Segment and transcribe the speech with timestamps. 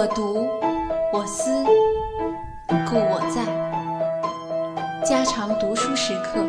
[0.00, 0.48] 我读，
[1.12, 1.50] 我思，
[2.88, 3.44] 故我在。
[5.04, 6.42] 家常读书时刻。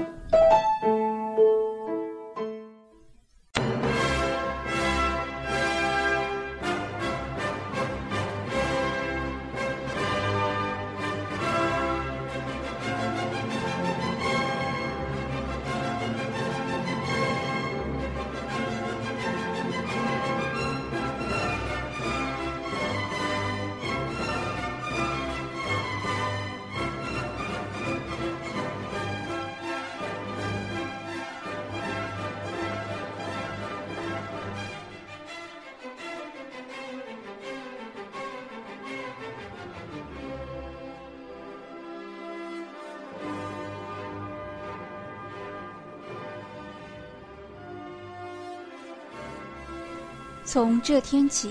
[50.51, 51.49] 从这天起，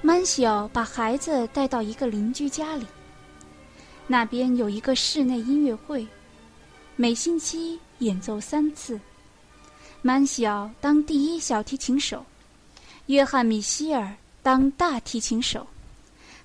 [0.00, 2.86] 曼小把孩子带到一个邻居家里。
[4.06, 6.06] 那边有一个室内音乐会，
[6.94, 9.00] 每星期演奏三次。
[10.00, 12.24] 曼小当第一小提琴手，
[13.06, 15.66] 约翰米歇尔当大提琴手，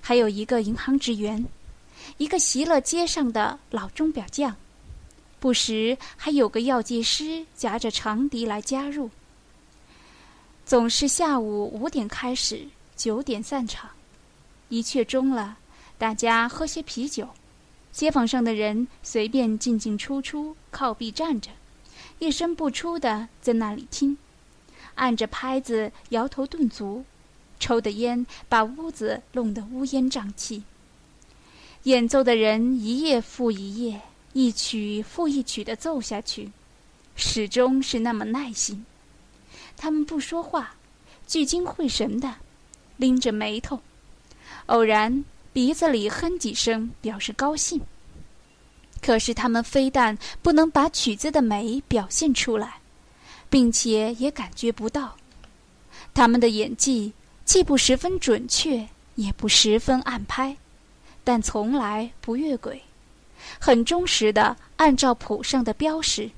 [0.00, 1.46] 还有一个银行职员，
[2.16, 4.56] 一个席勒街上的老钟表匠，
[5.38, 9.08] 不时还有个药剂师夹着长笛来加入。
[10.70, 13.90] 总是下午五点开始，九点散场。
[14.68, 15.58] 一切终了，
[15.98, 17.28] 大家喝些啤酒。
[17.90, 21.50] 街坊上的人随便进进出出，靠壁站着，
[22.20, 24.16] 一声不出的在那里听，
[24.94, 27.04] 按着拍子摇头顿足，
[27.58, 30.62] 抽的烟把屋子弄得乌烟瘴气。
[31.82, 34.00] 演奏的人一页复一页，
[34.34, 36.52] 一曲复一曲的奏下去，
[37.16, 38.86] 始终是那么耐心。
[39.82, 40.74] 他们不说话，
[41.26, 42.34] 聚精会神的
[42.98, 43.80] 拎着眉头，
[44.66, 47.80] 偶然鼻子里哼几声表示高兴。
[49.00, 52.78] 可是他们非但不能把曲子的美表现出来，
[53.48, 55.16] 并且也感觉不到。
[56.12, 57.10] 他们的演技
[57.46, 60.54] 既不十分准确，也不十分按拍，
[61.24, 62.82] 但从来不越轨，
[63.58, 66.30] 很忠实的按照谱上的标识。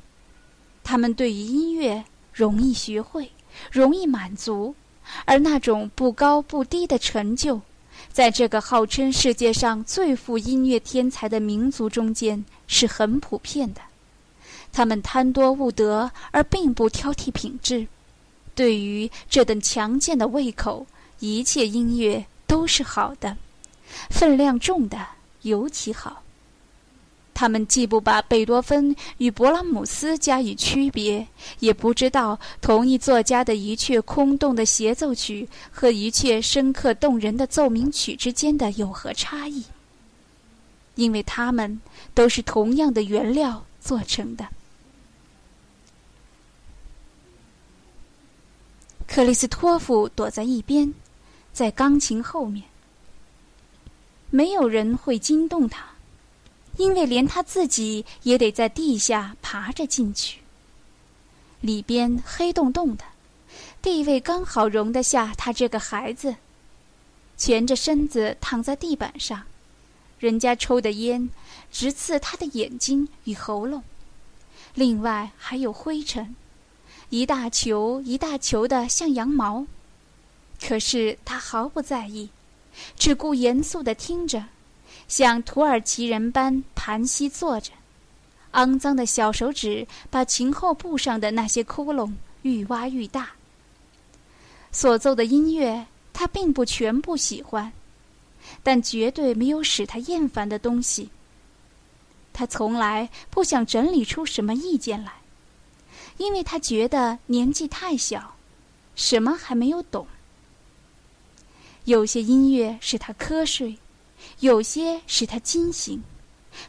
[0.85, 2.05] 他们对于音乐。
[2.33, 3.31] 容易学会，
[3.71, 4.75] 容易满足，
[5.25, 7.61] 而那种不高不低的成就，
[8.13, 13.81] 在这个号称世界上最富音乐天才的民族中间是很普遍的。
[14.73, 17.87] 他们贪多恶得，而并不挑剔品质。
[18.55, 20.87] 对于这等强健的胃口，
[21.21, 23.37] 一切音乐都是好的，
[24.09, 25.07] 分量重的
[25.43, 26.22] 尤其好。
[27.35, 31.27] 他们既不把贝多芬与勃拉姆斯加以区别，
[31.61, 39.65] 也不知道同一作家的一阙空洞的协奏曲和一阙深刻动人的奏鸣曲之间的有何差异，
[40.95, 41.81] 因为他们
[42.15, 44.47] 都是同样的原料做成的。
[49.09, 50.95] 克里斯托夫躲在一边，
[51.53, 52.65] 在钢琴后面，
[54.31, 55.92] 没有人会惊动他。
[56.77, 60.41] 因为连他自己也得在地下爬着进去。
[61.61, 63.05] 里边黑洞洞的，
[63.81, 66.37] 地位刚好容得下他这个孩子。
[67.37, 69.43] 蜷着身子躺在地板上，
[70.19, 71.29] 人家抽的烟
[71.73, 73.83] 直刺他的眼睛与喉咙。
[74.75, 76.37] 另外还有灰尘，
[77.11, 79.67] 一大球一大球的像羊毛。
[80.61, 82.31] 可是他毫不在意，
[82.97, 84.45] 只顾严肃的听着。
[85.13, 87.71] 像土耳其人般盘膝坐着，
[88.53, 93.33] 肮脏的小手指把琴后部上的那些窟窿愈挖愈大。
[94.71, 97.71] 所奏的音乐他并不全部喜欢，
[98.63, 101.11] 但绝对没有使他厌烦的东西。
[102.33, 105.13] 他从来不想整理出什么意见来，
[106.17, 108.35] 因为他觉得年纪太小，
[108.97, 110.07] 什么还没有懂。
[111.85, 113.77] 有些音乐使他瞌睡。
[114.41, 116.03] 有些使他惊醒，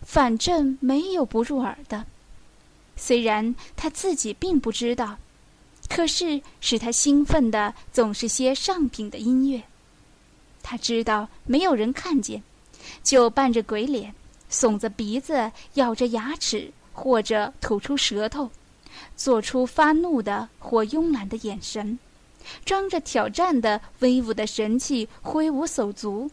[0.01, 2.05] 反正没有不入耳的。
[2.95, 5.17] 虽然他自己并不知道，
[5.89, 9.63] 可是使他兴奋的总是些上品的音乐。
[10.61, 12.41] 他知道没有人看见，
[13.03, 14.13] 就扮着鬼脸，
[14.49, 18.49] 耸着鼻子，咬着牙齿，或者吐出舌头，
[19.17, 21.99] 做出发怒的或慵懒的眼神，
[22.63, 26.29] 装着挑战的威武的神气，挥舞手足。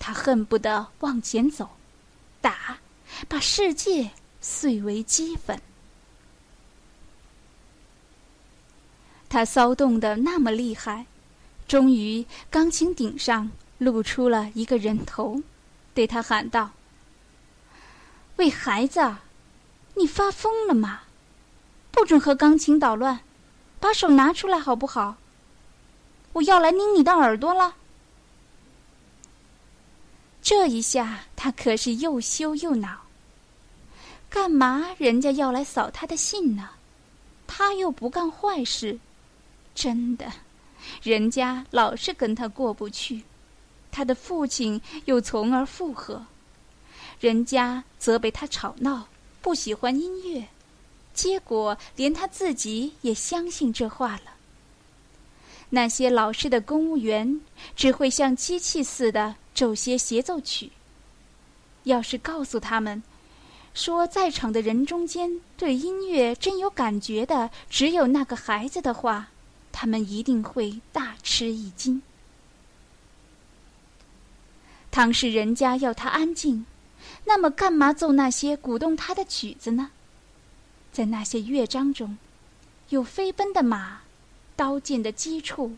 [0.00, 1.68] 他恨不得往前走，
[2.40, 2.78] 打，
[3.28, 4.10] 把世界
[4.40, 5.60] 碎为齑粉。
[9.28, 11.04] 他骚动的那么厉害，
[11.68, 15.42] 终于钢琴顶上露出了一个人头，
[15.94, 16.70] 对他喊道
[18.36, 19.16] ：“喂，孩子，
[19.94, 21.02] 你发疯了吗？
[21.92, 23.20] 不准和钢琴捣乱，
[23.78, 25.18] 把手拿出来好不好？
[26.32, 27.74] 我要来拧你的耳朵了。”
[30.50, 33.02] 这一下，他可是又羞又恼。
[34.28, 36.70] 干嘛人家要来扫他的兴呢？
[37.46, 38.98] 他又不干坏事，
[39.76, 40.28] 真的，
[41.04, 43.22] 人家老是跟他过不去。
[43.92, 46.26] 他的父亲又从而附和，
[47.20, 49.06] 人家责备他吵闹，
[49.40, 50.44] 不喜欢音乐，
[51.14, 54.32] 结果连他自己也相信这话了。
[55.70, 57.40] 那些老实的公务员
[57.74, 59.36] 只会像机器似的。
[59.52, 60.70] 奏些协奏曲。
[61.82, 63.02] 要是告诉他们，
[63.74, 69.28] 说在场的人中间对音乐真有感觉的只有那个孩子的话，
[69.70, 72.00] 他们一定会大吃一惊。
[74.90, 76.64] 倘是人家要他安静，
[77.26, 79.90] 那么干嘛奏那些鼓动他的曲子呢？
[80.90, 82.16] 在那些乐章中，
[82.88, 84.00] 有飞奔的马，
[84.60, 85.74] 刀剑的击触，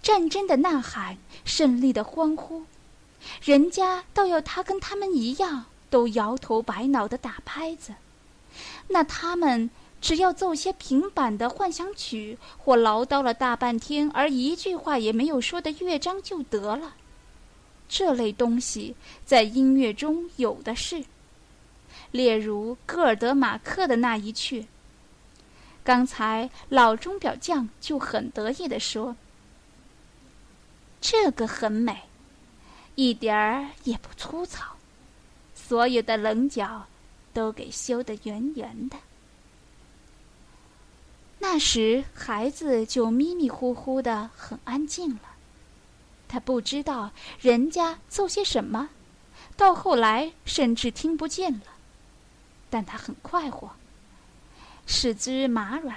[0.00, 2.62] 战争的呐喊，胜利的欢呼。
[3.42, 7.92] 人家倒要他跟他们一样，都摇头摆脑的打拍子，
[8.86, 9.68] 那他们
[10.00, 16.94] 只要奏些平板的幻想曲，或唠叨了大半天而一句话也没有说的乐章就得了。
[17.88, 18.94] 这类东西
[19.26, 21.04] 在音乐中有的是，
[22.12, 24.66] 例如戈尔德马克的那一阙。
[25.84, 29.16] 刚才老钟表匠就很得意地说
[31.00, 32.02] ：“这个很美。”
[32.94, 34.76] 一点儿也不粗糙，
[35.54, 36.86] 所有的棱角
[37.32, 38.98] 都给修得圆圆的。
[41.38, 45.22] 那时孩子就迷迷糊糊的，很安静了。
[46.28, 48.90] 他不知道人家奏些什么，
[49.56, 51.66] 到后来甚至听不见了。
[52.70, 53.72] 但他很快活，
[54.86, 55.96] 四肢麻软，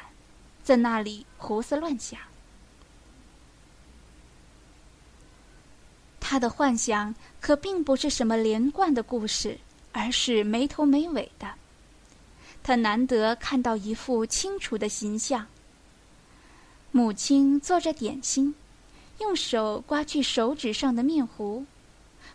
[0.64, 2.20] 在那里胡思乱想。
[6.20, 9.60] 他的幻想可并不是什么连贯的故事，
[9.92, 11.54] 而是没头没尾的。
[12.64, 15.46] 他难得看到一幅清楚的形象：
[16.92, 18.56] 母亲做着点心，
[19.20, 21.64] 用手刮去手指上的面糊；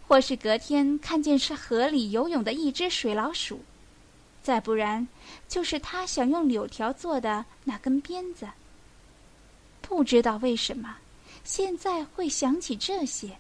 [0.07, 3.57] 或是隔天看见是河里游泳的一只水老鼠；
[4.43, 5.07] 再不然，
[5.49, 8.49] 就是他想用柳条做的那根鞭子。
[9.83, 10.97] 不知道为什么，
[11.45, 13.37] 现在会想起这些。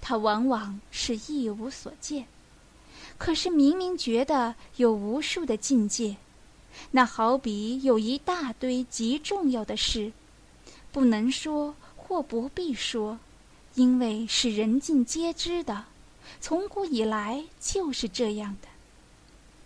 [0.00, 2.26] 他往往是一无所见，
[3.18, 6.16] 可是明明觉得有无数的境界，
[6.90, 10.12] 那好比有一大堆极重要的事，
[10.90, 13.18] 不能说或不必说，
[13.74, 15.84] 因为是人尽皆知的，
[16.40, 18.68] 从古以来就是这样的。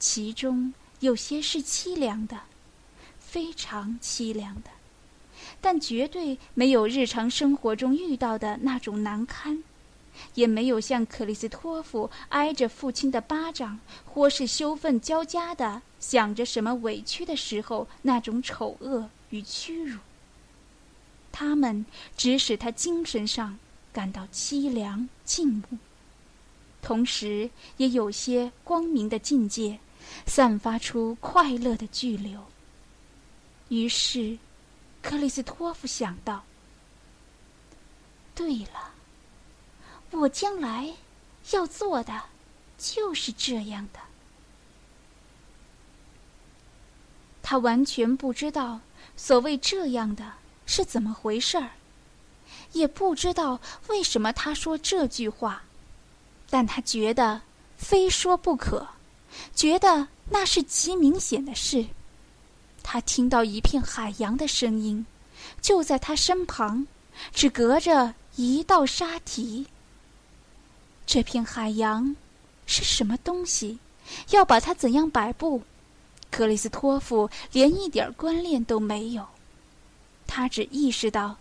[0.08, 2.43] 其中有些是凄凉的，
[3.19, 4.70] 非常凄凉的，
[5.61, 9.64] 但绝对没有日常生活中遇到的那种难堪。
[10.35, 19.99] 也没有像克里斯托夫挨着父亲的巴掌，或是羞愤交加的想着什么委屈的时候那种丑恶与屈辱。
[21.32, 21.85] 他们
[22.17, 23.58] 只使他精神上
[23.93, 25.79] 感到凄凉静穆，
[26.81, 29.81] 同时也有些光明的境界，
[30.27, 32.44] 散发出快乐的巨流。
[33.69, 34.39] 于是，
[35.03, 36.44] 克里斯托夫想到：
[38.34, 38.93] 对了。
[40.13, 40.94] 我将来
[41.51, 42.22] 要做的
[42.79, 43.98] 就是这样的。
[47.43, 48.81] 他完全不知道
[49.17, 50.32] 所谓这样的
[50.65, 51.70] 是怎么回事儿，
[52.72, 55.63] 也不知道为什么他说这句话，
[56.48, 57.43] 但他觉得
[57.77, 58.86] 非说不可，
[59.55, 61.84] 觉得那是极明显的事。
[62.82, 65.05] 他听到一片海洋的声音，
[65.60, 66.86] 就在他身旁，
[67.32, 69.66] 只隔着一道沙堤。
[71.05, 72.14] 这片海洋
[72.66, 73.78] 是什么东西？
[74.31, 75.62] 要把它怎样摆布？
[76.31, 79.26] 克里斯托夫连一点观念都没有。
[80.26, 81.36] 他只意识到，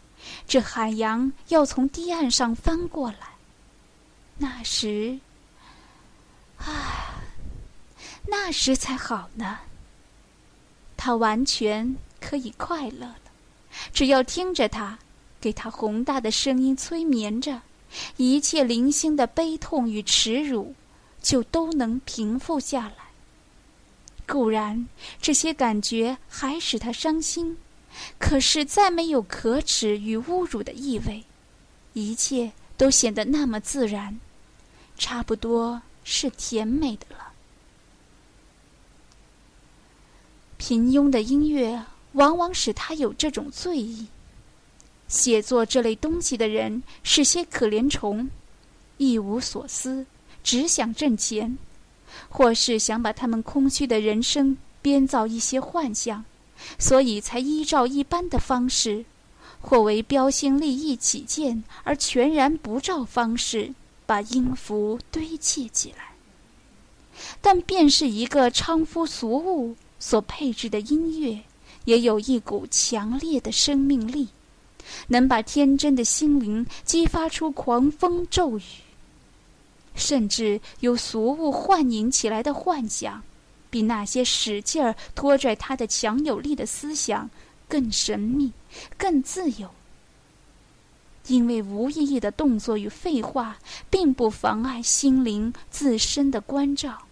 [0.47, 3.17] 这海洋要从堤岸上翻过来。
[4.37, 5.19] 那时，
[8.37, 9.59] 那时才好呢。
[10.97, 13.31] 他完全可以快乐了，
[13.93, 14.99] 只要听着他，
[15.39, 17.61] 给他宏大的声音催眠着。
[18.17, 20.75] 一切零星的悲痛与耻辱，
[21.21, 23.05] 就都能平复下来。
[24.27, 24.85] 固然
[25.21, 27.57] 这些感觉还使他伤心，
[28.19, 31.23] 可是再没有可耻与侮辱的意味，
[31.93, 34.19] 一切都显得那么自然，
[34.97, 37.25] 差不多是甜美的了。
[40.57, 44.07] 平庸的音乐往往使他有这种醉意。
[45.07, 48.29] 写作这类东西的人是些可怜虫，
[48.97, 50.05] 一无所思，
[50.43, 51.57] 只想挣钱，
[52.27, 56.25] 或是想把他们空虚的人生编造一些幻象，
[56.79, 59.05] 所以才依照一般的方式，
[59.62, 63.74] 或为标新立异起见而全然不照方式
[64.07, 66.15] 把音符堆砌起来。
[67.41, 71.41] 但便是一个昌夫俗物所配置的音乐，
[71.85, 74.27] 也有一股强烈的生命力。
[75.07, 78.63] 能把天真的心灵激发出狂风骤雨，
[79.95, 83.23] 甚至由俗物幻影起来的幻想，
[83.71, 87.27] 比那些使劲儿拖拽他的强有力的思想
[87.67, 88.51] 更神秘、
[88.95, 89.71] 更自由。
[91.27, 93.57] 因为无意义的动作与废话，
[93.89, 97.04] 并不妨碍心灵自身的关照。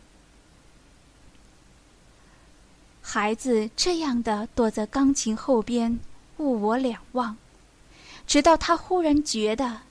[3.16, 6.00] 孩子这样的躲在钢琴后边，
[6.38, 7.38] 物我两忘。
[8.26, 9.82] 直到他忽然觉得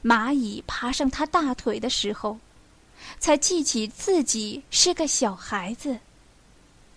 [0.00, 2.38] 蚂蚁爬上他大腿的时候，
[3.18, 5.98] 才记起自己是个小孩子，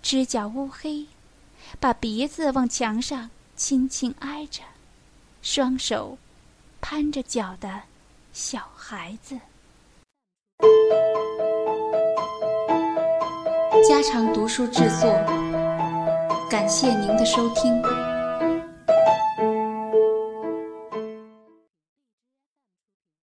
[0.03, 1.03] 指甲乌黑，
[1.79, 4.61] 把鼻子往墙上轻轻挨着，
[5.41, 6.15] 双手
[6.79, 7.81] 攀着脚的
[8.33, 9.35] 小孩子。
[13.89, 15.11] 家常读书制作，
[16.51, 18.00] 感谢您的收听。